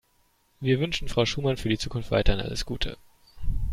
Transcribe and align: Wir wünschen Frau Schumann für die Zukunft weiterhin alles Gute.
Wir 0.59 0.79
wünschen 0.79 1.09
Frau 1.09 1.27
Schumann 1.27 1.57
für 1.57 1.69
die 1.69 1.77
Zukunft 1.77 2.09
weiterhin 2.09 2.43
alles 2.43 2.65
Gute. 2.65 2.97